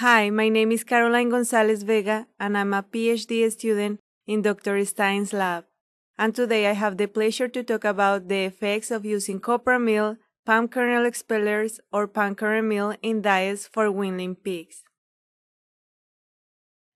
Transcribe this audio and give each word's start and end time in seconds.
Hi, 0.00 0.30
my 0.30 0.48
name 0.48 0.72
is 0.72 0.82
Caroline 0.82 1.28
Gonzalez 1.28 1.82
Vega, 1.82 2.26
and 2.38 2.56
I'm 2.56 2.72
a 2.72 2.82
PhD 2.82 3.52
student 3.52 4.00
in 4.26 4.40
Dr. 4.40 4.82
Stein's 4.86 5.34
lab. 5.34 5.66
And 6.16 6.34
today 6.34 6.68
I 6.68 6.72
have 6.72 6.96
the 6.96 7.06
pleasure 7.06 7.48
to 7.48 7.62
talk 7.62 7.84
about 7.84 8.28
the 8.28 8.44
effects 8.44 8.90
of 8.90 9.04
using 9.04 9.40
copra 9.40 9.78
meal, 9.78 10.16
palm 10.46 10.68
kernel 10.68 11.04
expellers, 11.04 11.80
or 11.92 12.06
palm 12.06 12.34
kernel 12.34 12.62
meal 12.62 12.94
in 13.02 13.20
diets 13.20 13.66
for 13.66 13.88
weanling 13.88 14.42
pigs. 14.42 14.84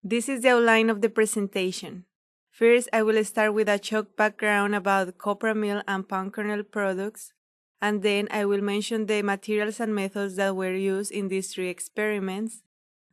This 0.03 0.27
is 0.27 0.41
the 0.41 0.57
outline 0.57 0.89
of 0.89 1.03
the 1.03 1.11
presentation. 1.11 2.07
First, 2.51 2.89
I 2.91 3.03
will 3.03 3.23
start 3.23 3.53
with 3.53 3.69
a 3.69 3.79
short 3.83 4.17
background 4.17 4.75
about 4.75 5.19
copra 5.19 5.55
meal 5.55 5.83
and 5.87 6.09
palm 6.09 6.31
kernel 6.31 6.63
products, 6.63 7.35
and 7.83 8.03
then 8.03 8.29
I 8.31 8.47
will 8.47 8.63
mention 8.63 9.05
the 9.05 9.21
materials 9.21 9.79
and 9.79 9.95
methods 9.95 10.37
that 10.37 10.57
were 10.57 10.73
used 10.73 11.13
in 11.13 11.29
these 11.29 11.53
three 11.53 11.69
experiments, 11.69 12.63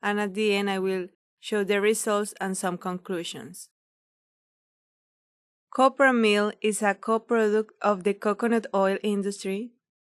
and 0.02 0.20
at 0.20 0.34
the 0.34 0.54
end 0.54 0.70
I 0.70 0.80
will 0.80 1.08
show 1.40 1.64
the 1.64 1.82
results 1.82 2.34
and 2.40 2.58
some 2.58 2.78
conclusions. 2.78 3.70
Copra 5.74 6.12
meal 6.12 6.52
is 6.62 6.82
a 6.82 6.94
co-product 6.94 7.72
of 7.82 8.04
the 8.04 8.14
coconut 8.14 8.68
oil 8.76 8.98
industry, 9.04 9.72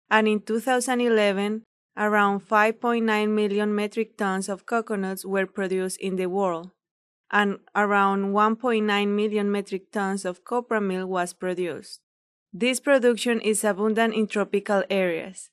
and 0.09 0.27
in 0.27 0.41
2011, 0.41 1.63
around 1.95 2.41
5.9 2.41 3.29
million 3.29 3.75
metric 3.75 4.17
tons 4.17 4.49
of 4.49 4.65
coconuts 4.65 5.23
were 5.23 5.45
produced 5.45 5.99
in 5.99 6.15
the 6.15 6.25
world, 6.25 6.71
and 7.31 7.59
around 7.75 8.33
1.9 8.33 9.07
million 9.07 9.51
metric 9.51 9.91
tons 9.91 10.25
of 10.25 10.43
copra 10.43 10.81
meal 10.81 11.05
was 11.05 11.33
produced. 11.33 11.99
This 12.51 12.79
production 12.79 13.39
is 13.39 13.63
abundant 13.63 14.15
in 14.15 14.27
tropical 14.27 14.83
areas, 14.89 15.51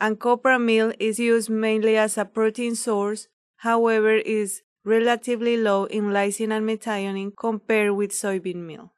and 0.00 0.18
copra 0.18 0.58
meal 0.60 0.92
is 1.00 1.18
used 1.18 1.50
mainly 1.50 1.96
as 1.96 2.16
a 2.16 2.24
protein 2.24 2.76
source, 2.76 3.26
however, 3.58 4.16
is 4.16 4.62
relatively 4.84 5.56
low 5.56 5.84
in 5.84 6.06
lysine 6.06 6.52
and 6.52 6.68
methionine 6.68 7.32
compared 7.36 7.92
with 7.92 8.10
soybean 8.10 8.66
meal. 8.66 8.92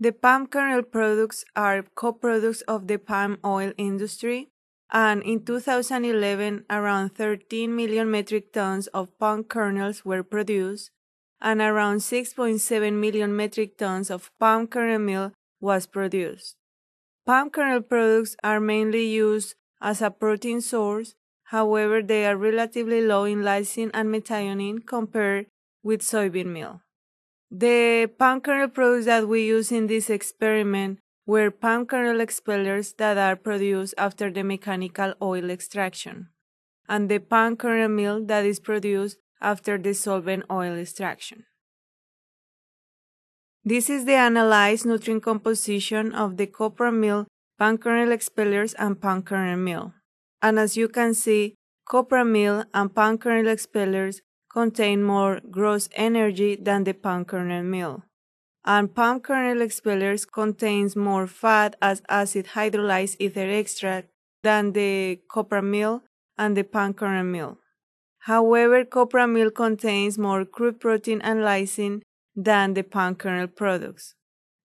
The 0.00 0.12
palm 0.12 0.46
kernel 0.46 0.84
products 0.84 1.44
are 1.56 1.82
co-products 1.82 2.60
of 2.62 2.86
the 2.86 2.98
palm 2.98 3.38
oil 3.44 3.72
industry, 3.76 4.48
and 4.92 5.22
in 5.22 5.44
2011, 5.44 6.64
around 6.70 7.16
13 7.16 7.74
million 7.74 8.10
metric 8.10 8.52
tons 8.52 8.86
of 8.88 9.16
palm 9.18 9.44
kernels 9.44 10.04
were 10.04 10.22
produced, 10.22 10.90
and 11.40 11.60
around 11.60 11.98
6.7 11.98 12.92
million 12.92 13.36
metric 13.36 13.76
tons 13.76 14.10
of 14.10 14.30
palm 14.38 14.66
kernel 14.66 15.00
meal 15.00 15.32
was 15.60 15.86
produced. 15.86 16.56
Palm 17.26 17.50
kernel 17.50 17.82
products 17.82 18.36
are 18.42 18.60
mainly 18.60 19.06
used 19.06 19.56
as 19.80 20.00
a 20.00 20.10
protein 20.10 20.60
source, 20.60 21.14
however, 21.50 22.02
they 22.02 22.26
are 22.26 22.36
relatively 22.36 23.00
low 23.00 23.24
in 23.24 23.40
lysine 23.42 23.90
and 23.94 24.08
methionine 24.08 24.84
compared 24.86 25.46
with 25.82 26.02
soybean 26.02 26.46
meal. 26.46 26.82
The 27.50 28.10
palm 28.18 28.40
kernel 28.40 28.68
products 28.68 29.06
that 29.06 29.26
we 29.26 29.46
use 29.46 29.72
in 29.72 29.86
this 29.86 30.10
experiment 30.10 30.98
were 31.26 31.50
palm 31.50 31.86
kernel 31.86 32.20
expellers 32.20 32.96
that 32.96 33.16
are 33.16 33.36
produced 33.36 33.94
after 33.96 34.30
the 34.30 34.44
mechanical 34.44 35.14
oil 35.22 35.50
extraction, 35.50 36.28
and 36.88 37.08
the 37.08 37.18
palm 37.18 37.56
kernel 37.56 37.88
meal 37.88 38.24
that 38.26 38.44
is 38.44 38.60
produced 38.60 39.16
after 39.40 39.78
the 39.78 39.94
solvent 39.94 40.44
oil 40.50 40.76
extraction. 40.76 41.44
This 43.64 43.88
is 43.88 44.04
the 44.04 44.14
analyzed 44.14 44.84
nutrient 44.84 45.22
composition 45.22 46.12
of 46.12 46.36
the 46.36 46.46
copra 46.46 46.92
meal, 46.92 47.26
palm 47.58 47.78
kernel 47.78 48.12
expellers, 48.16 48.74
and 48.78 49.00
palm 49.00 49.22
kernel 49.22 49.56
meal. 49.56 49.94
And 50.42 50.58
as 50.58 50.76
you 50.76 50.88
can 50.88 51.14
see, 51.14 51.54
copra 51.88 52.24
meal 52.24 52.64
and 52.72 52.94
kernel 52.94 53.52
expellers 53.52 54.20
contain 54.50 55.02
more 55.02 55.40
gross 55.50 55.88
energy 55.94 56.56
than 56.56 56.84
the 56.84 56.94
palm 56.94 57.24
kernel 57.24 57.62
meal. 57.62 58.04
And 58.64 58.94
palm 58.94 59.20
kernel 59.20 59.62
expellers 59.62 60.30
contains 60.30 60.94
more 60.94 61.26
fat 61.26 61.76
as 61.80 62.02
acid 62.08 62.48
hydrolyzed 62.54 63.16
ether 63.18 63.48
extract 63.48 64.08
than 64.42 64.72
the 64.72 65.20
copra 65.28 65.62
meal 65.62 66.02
and 66.36 66.56
the 66.56 66.64
palm 66.64 66.94
kernel 66.94 67.24
meal. 67.24 67.58
However, 68.20 68.84
copra 68.84 69.26
meal 69.26 69.50
contains 69.50 70.18
more 70.18 70.44
crude 70.44 70.80
protein 70.80 71.20
and 71.22 71.40
lysine 71.40 72.02
than 72.36 72.74
the 72.74 72.82
palm 72.82 73.14
kernel 73.14 73.46
products. 73.46 74.14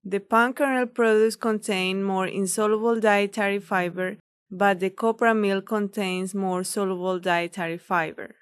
The 0.04 0.20
palm 0.20 0.52
kernel 0.52 0.86
products 0.86 1.36
contain 1.36 2.02
more 2.02 2.26
insoluble 2.26 3.00
dietary 3.00 3.58
fiber, 3.58 4.18
but 4.56 4.78
the 4.78 4.90
copra 4.90 5.34
meal 5.34 5.60
contains 5.60 6.32
more 6.32 6.62
soluble 6.62 7.18
dietary 7.18 7.76
fiber. 7.76 8.36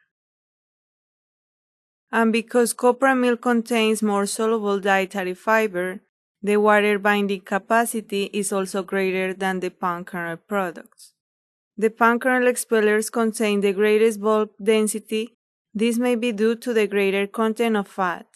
And 2.11 2.31
because 2.31 2.75
copra 2.75 3.17
meal 3.17 3.39
contains 3.39 4.03
more 4.03 4.27
soluble 4.27 4.78
dietary 4.78 5.33
fiber, 5.33 6.00
the 6.43 6.59
water 6.59 6.99
binding 6.99 7.41
capacity 7.41 8.25
is 8.34 8.53
also 8.53 8.83
greater 8.83 9.33
than 9.33 9.61
the 9.61 9.71
palm 9.71 10.05
kernel 10.05 10.37
products. 10.37 11.15
The 11.78 11.89
palm 11.89 12.19
kernel 12.19 12.49
expellers 12.49 13.11
contain 13.11 13.62
the 13.62 13.73
greatest 13.73 14.21
bulk 14.21 14.50
density. 14.62 15.39
This 15.73 15.97
may 15.97 16.17
be 16.17 16.33
due 16.33 16.56
to 16.56 16.75
the 16.75 16.87
greater 16.87 17.27
content 17.27 17.77
of 17.77 17.89
fat. 17.89 18.27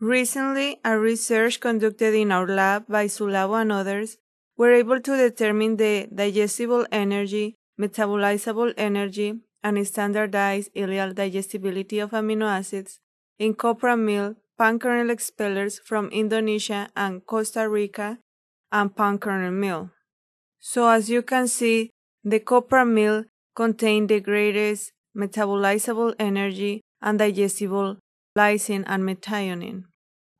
Recently, 0.00 0.80
a 0.84 0.98
research 0.98 1.60
conducted 1.60 2.14
in 2.14 2.32
our 2.32 2.48
lab 2.48 2.88
by 2.88 3.06
Sulabo 3.06 3.60
and 3.62 3.70
others 3.70 4.18
were 4.56 4.72
able 4.72 5.00
to 5.00 5.16
determine 5.16 5.76
the 5.76 6.08
digestible 6.14 6.86
energy, 6.92 7.54
metabolizable 7.80 8.72
energy, 8.76 9.40
and 9.62 9.86
standardized 9.86 10.70
ileal 10.74 11.14
digestibility 11.14 11.98
of 11.98 12.10
amino 12.10 12.46
acids 12.46 13.00
in 13.38 13.54
copra 13.54 13.96
meal 13.96 14.36
palm 14.56 14.78
kernel 14.78 15.14
expellers 15.14 15.80
from 15.80 16.08
Indonesia 16.10 16.88
and 16.94 17.26
Costa 17.26 17.68
Rica 17.68 18.18
and 18.70 18.94
palm 18.94 19.18
kernel 19.18 19.50
meal. 19.50 19.90
So 20.60 20.88
as 20.88 21.10
you 21.10 21.22
can 21.22 21.48
see, 21.48 21.90
the 22.22 22.40
copra 22.40 22.84
meal 22.86 23.24
contained 23.56 24.08
the 24.08 24.20
greatest 24.20 24.92
metabolizable 25.16 26.14
energy 26.18 26.82
and 27.02 27.18
digestible 27.18 27.98
lysine 28.36 28.84
and 28.86 29.02
methionine. 29.02 29.84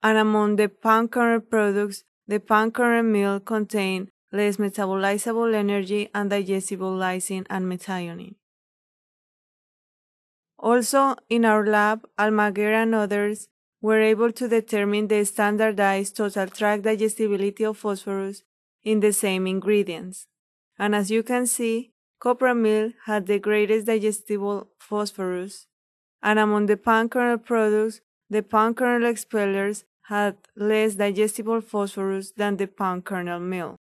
And 0.03 0.19
among 0.19 0.57
the 0.57 0.69
palm 0.69 1.09
kernel 1.09 1.41
products, 1.41 2.05
the 2.27 2.41
kernel 2.41 3.03
meal 3.03 3.41
contained 3.41 4.09
less 4.33 4.57
metabolizable 4.57 5.55
energy 5.55 6.09
and 6.15 6.31
digestible 6.31 6.97
lysine 6.97 7.47
and 7.49 7.67
methionine. 7.67 8.35
Also, 10.59 11.15
in 11.29 11.45
our 11.45 11.67
lab, 11.67 12.07
Almaguer 12.19 12.73
and 12.73 12.95
others 12.95 13.49
were 13.83 14.01
able 14.01 14.33
to 14.33 14.49
determine 14.49 15.09
the 15.09 15.25
standardized 15.25 16.17
total 16.17 16.47
tract 16.47 16.85
digestibility 16.85 17.65
of 17.65 17.77
phosphorus 17.77 18.43
in 18.83 19.01
the 19.01 19.13
same 19.13 19.47
ingredients. 19.47 20.27
And 20.79 20.95
as 20.95 21.11
you 21.11 21.23
can 21.23 21.47
see, 21.47 21.93
copra 22.19 22.55
meal 22.55 22.93
had 23.05 23.27
the 23.27 23.39
greatest 23.39 23.87
digestible 23.87 24.71
phosphorus, 24.79 25.67
and 26.23 26.39
among 26.39 26.67
the 26.67 26.79
kernel 26.79 27.39
products, 27.39 28.01
the 28.31 28.43
kernel 28.43 29.07
expellers 29.07 29.85
had 30.09 30.37
less 30.57 30.95
digestible 30.95 31.61
phosphorus 31.61 32.33
than 32.37 32.57
the 32.57 32.67
palm 32.67 33.03
kernel 33.03 33.41
meal. 33.41 33.77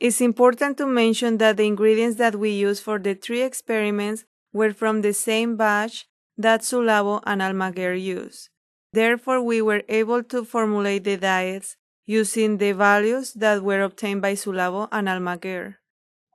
It's 0.00 0.20
important 0.20 0.78
to 0.78 0.86
mention 0.86 1.38
that 1.38 1.58
the 1.58 1.66
ingredients 1.66 2.16
that 2.16 2.36
we 2.36 2.50
used 2.50 2.82
for 2.82 2.98
the 2.98 3.14
three 3.14 3.42
experiments 3.42 4.24
were 4.52 4.72
from 4.72 5.02
the 5.02 5.12
same 5.12 5.56
batch 5.56 6.06
that 6.38 6.62
Sulabo 6.62 7.20
and 7.26 7.42
Almaguer 7.42 8.00
used. 8.00 8.48
Therefore, 8.92 9.42
we 9.42 9.60
were 9.60 9.82
able 9.88 10.22
to 10.24 10.44
formulate 10.44 11.04
the 11.04 11.16
diets 11.16 11.76
using 12.06 12.56
the 12.56 12.72
values 12.72 13.34
that 13.34 13.62
were 13.62 13.82
obtained 13.82 14.22
by 14.22 14.32
Sulabo 14.32 14.88
and 14.90 15.06
Almaguer. 15.06 15.76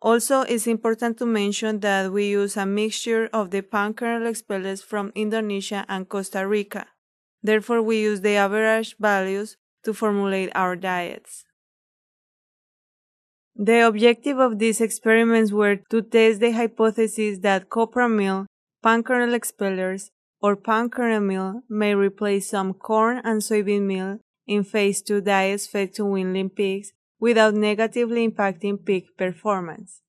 Also, 0.01 0.41
it's 0.41 0.67
important 0.67 1.17
to 1.17 1.25
mention 1.25 1.79
that 1.79 2.11
we 2.11 2.29
use 2.29 2.55
a 2.55 2.65
mixture 2.65 3.27
of 3.33 3.49
the 3.49 3.61
palm 3.61 3.93
kernel 3.95 4.27
expellers 4.27 4.83
from 4.83 5.11
Indonesia 5.15 5.83
and 5.89 6.07
Costa 6.07 6.47
Rica. 6.47 6.85
Therefore, 7.45 7.83
we 7.83 8.01
use 8.01 8.21
the 8.21 8.37
average 8.37 8.95
values 8.97 9.55
to 9.83 9.93
formulate 9.93 10.49
our 10.55 10.75
diets. 10.75 11.45
The 13.55 13.85
objective 13.85 14.39
of 14.39 14.57
these 14.57 14.81
experiments 14.81 15.51
were 15.51 15.75
to 15.91 16.01
test 16.01 16.39
the 16.39 16.51
hypothesis 16.53 17.37
that 17.43 17.69
copra 17.69 18.09
meal, 18.09 18.47
palm 18.81 19.03
kernel 19.03 19.39
expellers, 19.39 20.09
or 20.41 20.55
palm 20.55 20.89
meal 21.27 21.61
may 21.69 21.93
replace 21.93 22.49
some 22.49 22.73
corn 22.73 23.21
and 23.23 23.43
soybean 23.43 23.83
meal 23.83 24.17
in 24.47 24.63
phase 24.63 25.03
2 25.03 25.21
diets 25.21 25.67
fed 25.67 25.93
to 25.93 26.01
weanling 26.01 26.49
pigs 26.49 26.93
without 27.19 27.53
negatively 27.53 28.27
impacting 28.27 28.83
pig 28.83 29.03
performance. 29.19 30.01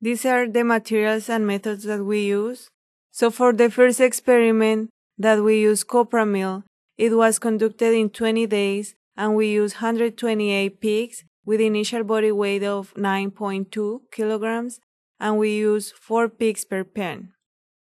These 0.00 0.26
are 0.26 0.48
the 0.48 0.64
materials 0.64 1.28
and 1.30 1.46
methods 1.46 1.84
that 1.84 2.04
we 2.04 2.26
use. 2.26 2.68
So 3.12 3.30
for 3.30 3.52
the 3.52 3.70
first 3.70 4.00
experiment 4.00 4.90
that 5.18 5.42
we 5.42 5.60
use 5.60 5.84
copra 5.84 6.24
meal, 6.24 6.64
it 6.96 7.16
was 7.16 7.38
conducted 7.38 7.94
in 7.94 8.10
20 8.10 8.46
days 8.46 8.94
and 9.16 9.34
we 9.34 9.48
used 9.48 9.76
128 9.76 10.80
pigs 10.80 11.24
with 11.44 11.60
initial 11.60 12.04
body 12.04 12.32
weight 12.32 12.62
of 12.62 12.94
9.2 12.94 14.00
kilograms 14.12 14.80
and 15.20 15.38
we 15.38 15.56
use 15.56 15.92
4 15.92 16.28
pigs 16.28 16.64
per 16.64 16.84
pen. 16.84 17.32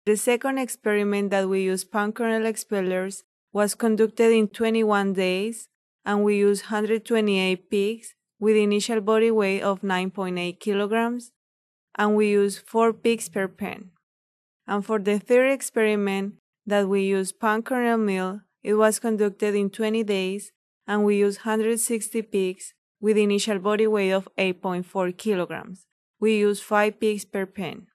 The 0.05 0.15
second 0.15 0.57
experiment 0.57 1.31
that 1.31 1.49
we 1.49 1.63
used 1.63 1.91
kernel 1.91 2.43
expellers 2.43 3.23
was 3.51 3.75
conducted 3.75 4.31
in 4.31 4.47
21 4.47 5.13
days, 5.13 5.67
and 6.05 6.23
we 6.23 6.37
used 6.37 6.65
128 6.65 7.69
pigs 7.69 8.15
with 8.39 8.55
initial 8.55 9.01
body 9.01 9.31
weight 9.31 9.61
of 9.61 9.81
9.8 9.81 10.59
kilograms, 10.59 11.31
and 11.97 12.15
we 12.15 12.29
used 12.29 12.59
4 12.65 12.93
pigs 12.93 13.27
per 13.27 13.47
pen. 13.49 13.91
And 14.65 14.85
for 14.85 14.99
the 14.99 15.19
third 15.19 15.51
experiment 15.51 16.35
that 16.67 16.87
we 16.87 17.01
used 17.01 17.39
palm 17.39 17.63
kernel 17.63 17.97
meal, 17.97 18.41
it 18.61 18.75
was 18.75 18.99
conducted 18.99 19.55
in 19.55 19.69
20 19.69 20.03
days, 20.03 20.51
and 20.85 21.03
we 21.03 21.17
used 21.17 21.39
160 21.39 22.21
pigs 22.23 22.73
with 22.99 23.17
initial 23.17 23.59
body 23.59 23.87
weight 23.87 24.11
of 24.11 24.27
8.4 24.37 25.17
kilograms. 25.17 25.85
We 26.19 26.37
used 26.37 26.63
5 26.63 26.99
pigs 26.99 27.25
per 27.25 27.45
pen. 27.45 27.87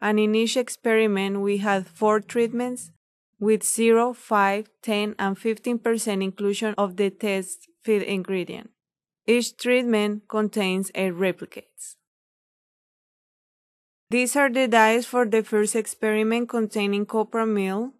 And 0.00 0.18
in 0.18 0.34
each 0.34 0.56
experiment, 0.56 1.40
we 1.40 1.58
had 1.58 1.86
four 1.86 2.20
treatments 2.20 2.92
with 3.40 3.62
0, 3.62 4.14
5, 4.14 4.68
10, 4.82 5.14
and 5.18 5.36
15% 5.36 6.22
inclusion 6.22 6.74
of 6.78 6.96
the 6.96 7.10
test 7.10 7.68
feed 7.82 8.02
ingredient. 8.02 8.70
Each 9.26 9.56
treatment 9.56 10.22
contains 10.28 10.90
eight 10.94 11.12
replicates. 11.12 11.96
These 14.10 14.36
are 14.36 14.48
the 14.48 14.66
diets 14.66 15.04
for 15.04 15.26
the 15.26 15.42
first 15.42 15.76
experiment 15.76 16.48
containing 16.48 17.04
copra 17.04 17.44
meal. 17.44 17.92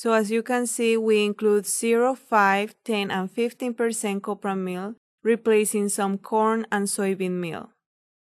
So 0.00 0.14
as 0.14 0.30
you 0.30 0.42
can 0.42 0.66
see, 0.66 0.96
we 0.96 1.26
include 1.26 1.66
0, 1.66 2.14
5, 2.14 2.74
10, 2.86 3.10
and 3.10 3.30
15% 3.30 4.22
copra 4.22 4.56
meal, 4.56 4.94
replacing 5.22 5.90
some 5.90 6.16
corn 6.16 6.66
and 6.72 6.86
soybean 6.86 7.32
meal. 7.32 7.68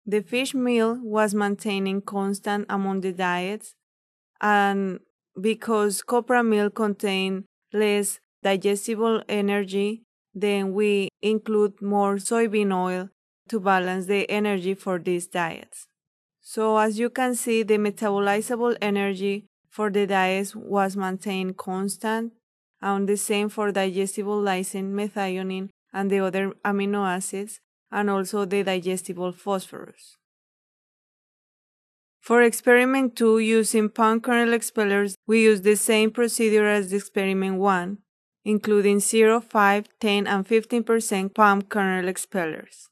The 0.04 0.24
fish 0.24 0.56
meal 0.56 0.98
was 1.04 1.36
maintaining 1.36 2.02
constant 2.02 2.66
among 2.68 3.02
the 3.02 3.14
diets, 3.14 3.76
and 4.42 5.02
because 5.40 6.02
copra 6.02 6.44
meal 6.44 6.72
contained 6.72 7.44
less 7.72 8.20
digestible 8.42 9.22
energy, 9.30 10.02
then 10.34 10.74
we 10.74 11.10
include 11.22 11.80
more 11.80 12.16
soybean 12.16 12.74
oil 12.76 13.10
to 13.50 13.60
balance 13.60 14.08
the 14.08 14.28
energy 14.32 14.74
for 14.74 14.98
these 14.98 15.28
diets. 15.28 15.86
So 16.42 16.78
as 16.78 16.98
you 16.98 17.12
can 17.12 17.36
see, 17.36 17.62
the 17.62 17.78
metabolizable 17.78 18.78
energy 18.82 19.46
for 19.78 19.92
the 19.92 20.08
diets 20.08 20.56
was 20.56 20.98
maintained 20.98 21.56
constant, 21.56 22.34
and 22.82 23.08
the 23.08 23.16
same 23.16 23.48
for 23.48 23.72
digestible 23.72 24.42
lysine, 24.42 24.92
methionine, 25.00 25.70
and 25.94 26.10
the 26.10 26.18
other 26.18 26.52
amino 26.66 27.06
acids, 27.06 27.60
and 27.92 28.10
also 28.10 28.44
the 28.44 28.64
digestible 28.64 29.32
phosphorus. 29.32 30.18
For 32.20 32.42
experiment 32.42 33.16
2 33.16 33.38
using 33.38 33.90
palm 33.90 34.20
kernel 34.20 34.56
expellers, 34.58 35.14
we 35.28 35.44
use 35.44 35.62
the 35.62 35.76
same 35.76 36.10
procedure 36.10 36.68
as 36.68 36.90
the 36.90 36.98
experiment 36.98 37.60
1, 37.60 38.00
including 38.46 39.00
0, 39.00 39.42
5, 39.42 39.86
10, 40.00 40.26
and 40.26 40.48
15% 40.48 41.36
palm 41.36 41.62
kernel 41.62 42.10
expellers. 42.12 42.90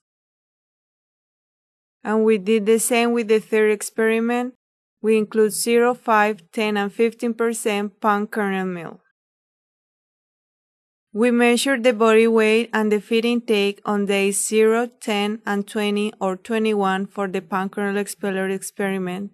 And 2.04 2.24
we 2.24 2.38
did 2.38 2.68
the 2.68 2.78
same 2.78 3.12
with 3.12 3.28
the 3.28 3.40
third 3.40 3.72
experiment. 3.72 4.54
We 5.02 5.18
include 5.18 5.54
0, 5.54 5.94
5, 5.94 6.52
10, 6.52 6.78
and 6.78 6.92
15% 6.92 7.92
palm 8.00 8.28
kernel 8.28 8.66
meal. 8.66 9.02
We 11.14 11.32
measure 11.32 11.80
the 11.80 11.94
body 11.94 12.28
weight 12.28 12.70
and 12.74 12.92
the 12.92 13.00
feed 13.00 13.24
intake 13.24 13.82
on 13.86 14.06
days 14.06 14.46
0, 14.46 14.88
10, 15.00 15.42
and 15.46 15.66
20 15.66 16.12
or 16.20 16.36
21 16.36 17.06
for 17.06 17.28
the 17.28 17.40
kernel 17.40 17.98
expeller 17.98 18.50
experiment, 18.50 19.32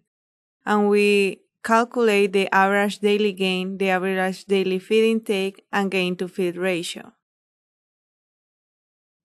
and 0.63 0.89
we 0.89 1.41
calculate 1.63 2.33
the 2.33 2.53
average 2.53 2.99
daily 2.99 3.33
gain, 3.33 3.77
the 3.79 3.89
average 3.89 4.45
daily 4.45 4.77
feed 4.77 5.09
intake, 5.09 5.65
and 5.71 5.89
gain 5.89 6.15
to 6.17 6.27
feed 6.27 6.55
ratio. 6.55 7.13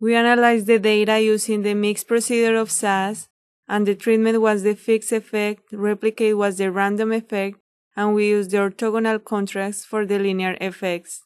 We 0.01 0.15
analyze 0.15 0.65
the 0.65 0.79
data 0.79 1.21
using 1.21 1.63
the 1.63 1.75
mixed 1.75 2.09
procedure 2.09 2.57
of 2.57 2.71
SAS, 2.71 3.29
and 3.69 3.87
the 3.87 3.95
treatment 3.95 4.41
was 4.41 4.63
the 4.63 4.75
fixed 4.75 5.13
effect, 5.13 5.73
replicate 5.73 6.37
was 6.37 6.59
the 6.59 6.71
random 6.71 7.13
effect, 7.13 7.59
and 7.97 8.15
we 8.15 8.29
used 8.29 8.51
the 8.51 8.59
orthogonal 8.59 9.25
contrast 9.25 9.87
for 9.87 10.05
the 10.07 10.19
linear 10.19 10.57
effects. 10.61 11.23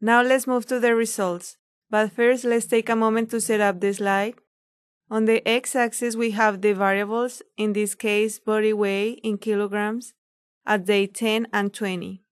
Now 0.00 0.22
let's 0.22 0.46
move 0.46 0.66
to 0.66 0.80
the 0.80 0.94
results. 0.94 1.56
But 1.90 2.12
first, 2.12 2.44
let's 2.44 2.66
take 2.66 2.88
a 2.88 2.96
moment 2.96 3.30
to 3.30 3.40
set 3.40 3.60
up 3.60 3.80
the 3.80 3.92
slide. 3.92 4.34
On 5.10 5.24
the 5.24 5.46
x-axis, 5.46 6.14
we 6.14 6.30
have 6.30 6.60
the 6.60 6.72
variables, 6.72 7.42
in 7.56 7.72
this 7.72 7.96
case, 7.96 8.38
body 8.38 8.72
weight 8.72 9.18
in 9.24 9.38
kilograms, 9.38 10.14
at 10.64 10.86
day 10.86 11.08
10 11.08 11.48
and 11.52 11.74
20. 11.74 12.22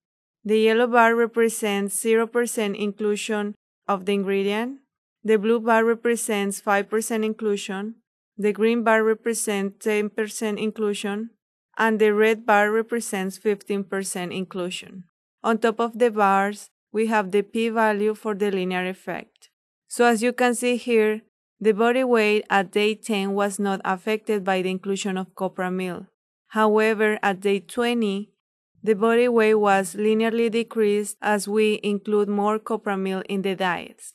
The 0.45 0.59
yellow 0.59 0.87
bar 0.87 1.13
represents 1.13 2.01
0% 2.01 2.79
inclusion 2.79 3.55
of 3.85 4.05
the 4.05 4.13
ingredient. 4.13 4.79
The 5.25 5.37
blue 5.37 5.59
bar 5.59 5.83
represents 5.83 6.61
5% 6.61 7.25
inclusion. 7.25 7.95
The 8.39 8.53
green 8.53 8.83
bar 8.85 9.03
represents 9.03 9.85
10% 9.85 10.57
inclusion. 10.57 11.31
And 11.77 11.99
the 11.99 12.13
red 12.13 12.45
bar 12.45 12.71
represents 12.71 13.37
15% 13.37 14.35
inclusion. 14.35 15.03
On 15.43 15.57
top 15.57 15.79
of 15.79 15.99
the 15.99 16.09
bars, 16.09 16.69
we 16.91 17.07
have 17.07 17.31
the 17.31 17.41
p-value 17.41 18.15
for 18.15 18.35
the 18.35 18.49
linear 18.49 18.87
effect. 18.87 19.49
So 19.87 20.05
as 20.05 20.23
you 20.23 20.31
can 20.31 20.55
see 20.55 20.77
here, 20.77 21.21
the 21.59 21.73
body 21.73 22.03
weight 22.05 22.45
at 22.49 22.71
day 22.71 22.95
10 22.95 23.33
was 23.33 23.59
not 23.59 23.81
affected 23.83 24.45
by 24.45 24.61
the 24.61 24.69
inclusion 24.69 25.17
of 25.17 25.35
copra 25.35 25.69
meal. 25.69 26.07
However, 26.47 27.19
at 27.21 27.41
day 27.41 27.59
20, 27.59 28.29
the 28.81 28.95
body 28.95 29.27
weight 29.27 29.55
was 29.55 29.95
linearly 29.95 30.49
decreased 30.49 31.17
as 31.21 31.47
we 31.47 31.79
include 31.83 32.29
more 32.29 32.57
copra 32.57 32.97
meal 32.97 33.21
in 33.27 33.41
the 33.41 33.55
diets. 33.55 34.13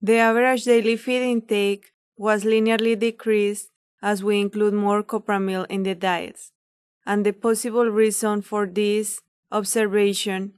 The 0.00 0.16
average 0.16 0.64
daily 0.64 0.96
feed 0.96 1.22
intake 1.22 1.93
was 2.16 2.44
linearly 2.44 2.98
decreased 2.98 3.70
as 4.02 4.22
we 4.22 4.40
include 4.40 4.74
more 4.74 5.02
copra 5.02 5.40
meal 5.40 5.64
in 5.68 5.82
the 5.82 5.94
diets. 5.94 6.52
And 7.06 7.24
the 7.24 7.32
possible 7.32 7.86
reason 7.86 8.42
for 8.42 8.66
this 8.66 9.20
observation 9.50 10.54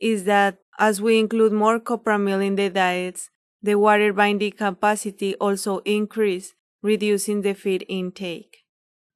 is 0.00 0.24
that 0.24 0.58
as 0.78 1.00
we 1.02 1.18
include 1.18 1.52
more 1.52 1.80
copra 1.80 2.18
meal 2.18 2.40
in 2.40 2.54
the 2.56 2.70
diets, 2.70 3.30
the 3.62 3.74
water 3.74 4.12
binding 4.12 4.52
capacity 4.52 5.34
also 5.36 5.78
increased, 5.78 6.54
reducing 6.82 7.42
the 7.42 7.54
feed 7.54 7.84
intake. 7.88 8.58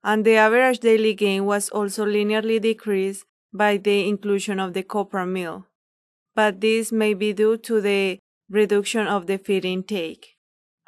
And 0.02 0.24
the 0.24 0.34
average 0.34 0.80
daily 0.80 1.14
gain 1.14 1.44
was 1.44 1.68
also 1.68 2.04
linearly 2.04 2.60
decreased 2.60 3.24
by 3.52 3.76
the 3.76 4.08
inclusion 4.08 4.58
of 4.58 4.72
the 4.72 4.82
copra 4.82 5.26
meal. 5.26 5.66
But 6.34 6.60
this 6.60 6.90
may 6.90 7.14
be 7.14 7.32
due 7.32 7.56
to 7.58 7.80
the 7.80 8.18
reduction 8.50 9.06
of 9.06 9.26
the 9.26 9.38
feed 9.38 9.64
intake. 9.64 10.36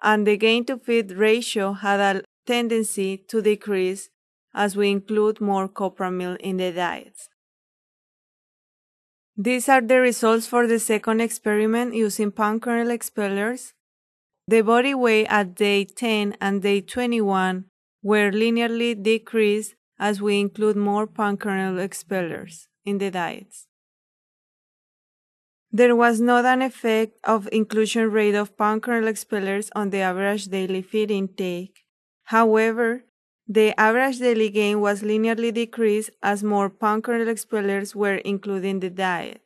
And 0.04 0.26
the 0.26 0.36
gain 0.36 0.66
to 0.66 0.76
feed 0.76 1.12
ratio 1.12 1.72
had 1.72 1.98
a 1.98 2.22
tendency 2.46 3.16
to 3.28 3.40
decrease 3.40 4.10
as 4.54 4.76
we 4.76 4.90
include 4.90 5.40
more 5.40 5.66
copra 5.66 6.10
meal 6.10 6.36
in 6.40 6.58
the 6.58 6.70
diets. 6.72 7.30
These 9.36 9.68
are 9.68 9.80
the 9.80 10.00
results 10.00 10.46
for 10.46 10.66
the 10.66 10.78
second 10.78 11.20
experiment 11.20 11.94
using 11.94 12.30
palm 12.30 12.60
expellers. 12.60 13.72
The 14.46 14.60
body 14.60 14.94
weight 14.94 15.26
at 15.26 15.54
day 15.54 15.86
10 15.86 16.36
and 16.38 16.62
day 16.62 16.82
21 16.82 17.64
were 18.02 18.30
linearly 18.30 19.02
decreased 19.02 19.74
as 19.98 20.20
we 20.20 20.38
include 20.38 20.76
more 20.76 21.06
palm 21.06 21.38
expellers 21.38 22.68
in 22.84 22.98
the 22.98 23.10
diets. 23.10 23.68
There 25.74 25.96
was 25.96 26.20
not 26.20 26.44
an 26.44 26.62
effect 26.62 27.18
of 27.24 27.48
inclusion 27.50 28.08
rate 28.12 28.36
of 28.36 28.56
kernel 28.56 29.08
expellers 29.08 29.70
on 29.74 29.90
the 29.90 29.98
average 29.98 30.44
daily 30.44 30.82
feed 30.82 31.10
intake. 31.10 31.82
However, 32.26 33.02
the 33.48 33.74
average 33.76 34.20
daily 34.20 34.50
gain 34.50 34.80
was 34.80 35.02
linearly 35.02 35.52
decreased 35.52 36.10
as 36.22 36.44
more 36.44 36.70
kernel 36.70 37.26
expellers 37.26 37.92
were 37.92 38.18
included 38.18 38.68
in 38.68 38.78
the 38.78 38.88
diet. 38.88 39.40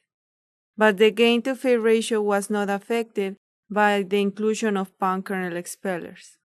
But 0.77 0.99
the 0.99 1.11
gain 1.11 1.41
to 1.49 1.57
feed 1.57 1.79
ratio 1.79 2.21
was 2.21 2.51
not 2.51 2.69
affected 2.69 3.37
by 3.71 4.03
the 4.03 4.21
inclusion 4.21 4.77
of 4.77 4.93
kernel 4.99 5.57
expellers. 5.57 6.37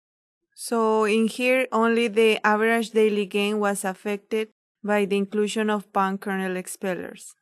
So 0.55 1.03
in 1.03 1.27
here, 1.27 1.67
only 1.73 2.07
the 2.07 2.39
average 2.47 2.91
daily 2.91 3.25
gain 3.25 3.59
was 3.59 3.83
affected 3.83 4.47
by 4.81 5.03
the 5.03 5.17
inclusion 5.17 5.69
of 5.69 5.91
kernel 5.91 6.55
expellers. 6.55 7.35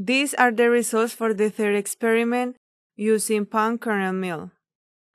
These 0.00 0.32
are 0.34 0.50
the 0.50 0.70
results 0.70 1.12
for 1.12 1.34
the 1.34 1.50
third 1.50 1.76
experiment 1.76 2.56
using 2.96 3.44
palm 3.44 3.78
kernel 3.78 4.14
meal 4.14 4.50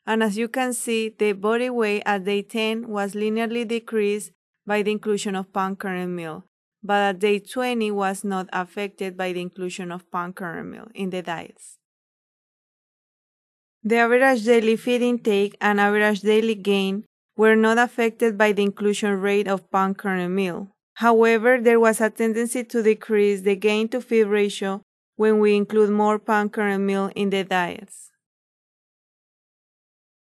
and 0.05 0.21
as 0.21 0.37
you 0.37 0.47
can 0.47 0.73
see, 0.73 1.09
the 1.09 1.33
body 1.33 1.69
weight 1.69 2.03
at 2.05 2.25
day 2.25 2.41
10 2.43 2.87
was 2.87 3.13
linearly 3.13 3.67
decreased 3.67 4.31
by 4.65 4.83
the 4.83 4.91
inclusion 4.91 5.35
of 5.35 5.51
palm 5.51 5.75
kernel 5.75 6.07
meal, 6.07 6.45
but 6.83 7.01
at 7.01 7.19
day 7.19 7.39
20 7.39 7.89
was 7.91 8.23
not 8.23 8.47
affected 8.53 9.17
by 9.17 9.33
the 9.33 9.41
inclusion 9.41 9.91
of 9.91 10.09
palm 10.11 10.31
kernel 10.33 10.63
meal 10.63 10.87
in 10.93 11.09
the 11.09 11.21
diets. 11.23 11.77
The 13.83 13.97
average 13.97 14.45
daily 14.45 14.75
feed 14.75 15.01
intake 15.01 15.57
and 15.59 15.79
average 15.79 16.21
daily 16.21 16.55
gain 16.55 17.05
were 17.37 17.55
not 17.55 17.77
affected 17.77 18.37
by 18.37 18.51
the 18.51 18.63
inclusion 18.63 19.19
rate 19.19 19.47
of 19.47 19.69
palm 19.71 19.95
kernel 19.95 20.29
meal. 20.29 20.69
However, 20.95 21.59
there 21.59 21.79
was 21.79 21.99
a 21.99 22.09
tendency 22.09 22.63
to 22.63 22.81
decrease 22.81 23.41
the 23.41 23.55
gain 23.55 23.89
to 23.89 23.99
feed 24.01 24.25
ratio 24.25 24.81
when 25.17 25.39
we 25.39 25.55
include 25.55 25.89
more 25.89 26.19
kernel 26.19 26.79
meal 26.79 27.11
in 27.15 27.29
the 27.29 27.43
diets. 27.43 28.11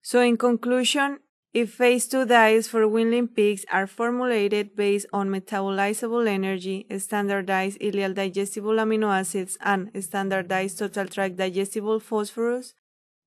So, 0.03 0.21
in 0.21 0.37
conclusion, 0.37 1.21
if 1.53 1.75
phase 1.75 2.09
2 2.09 2.27
diets 2.27 2.67
for 2.67 2.83
weanling 2.83 3.33
pigs 3.33 3.65
are 3.73 3.87
formulated 3.87 4.75
based 4.75 5.07
on 5.13 5.31
metabolizable 5.31 6.27
energy, 6.27 6.87
standardized 6.99 7.79
ileal 7.81 8.13
digestible 8.13 8.75
amino 8.75 9.15
acids, 9.17 9.57
and 9.61 9.91
standardized 10.03 10.81
total 10.81 11.07
tract 11.07 11.37
digestible 11.37 12.01
phosphorus, 12.01 12.75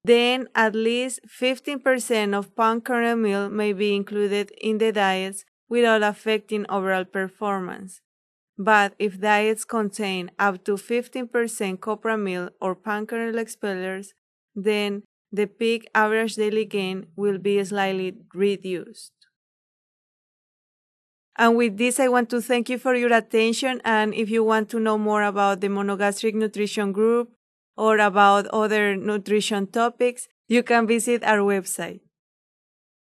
then 0.04 0.50
at 0.54 0.76
least 0.76 1.22
15% 1.28 2.34
of 2.34 2.54
kernel 2.84 3.16
meal 3.16 3.50
may 3.50 3.72
be 3.72 3.96
included 3.96 4.52
in 4.60 4.78
the 4.78 4.92
diets 4.92 5.46
without 5.70 6.04
affecting 6.04 6.66
overall 6.70 7.06
performance. 7.06 8.02
But 8.58 8.94
if 8.98 9.20
diets 9.20 9.66
contain 9.66 10.32
up 10.40 10.64
to 10.66 10.74
15% 10.74 11.80
copra 11.80 12.18
meal 12.18 12.50
or 12.60 12.76
kernel 12.76 13.36
expellers, 13.36 14.14
then 14.56 15.04
the 15.32 15.46
pig 15.46 15.86
average 15.94 16.36
daily 16.36 16.66
gain 16.66 17.08
will 17.16 17.38
be 17.38 17.64
slightly 17.64 18.16
reduced. 18.34 19.14
And 21.38 21.56
with 21.56 21.78
this, 21.78 22.00
I 22.00 22.08
want 22.08 22.32
to 22.32 22.42
thank 22.42 22.68
you 22.68 22.80
for 22.80 22.96
your 22.96 23.14
attention. 23.14 23.80
And 23.86 24.14
if 24.16 24.30
you 24.30 24.44
want 24.44 24.70
to 24.70 24.80
know 24.80 24.98
more 24.98 25.22
about 25.22 25.62
the 25.62 25.68
monogastric 25.68 26.34
nutrition 26.34 26.92
group 26.92 27.30
or 27.76 28.00
about 28.00 28.48
other 28.48 28.96
nutrition 28.96 29.68
topics, 29.68 30.28
you 30.48 30.64
can 30.64 30.88
visit 30.88 31.24
our 31.24 31.40
website. 31.40 32.00